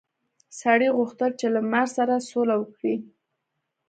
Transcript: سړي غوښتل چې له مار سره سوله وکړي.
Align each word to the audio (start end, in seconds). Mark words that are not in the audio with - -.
سړي 0.59 0.87
غوښتل 0.97 1.31
چې 1.39 1.47
له 1.55 1.61
مار 1.71 1.87
سره 1.97 2.25
سوله 2.29 2.55
وکړي. 2.59 2.95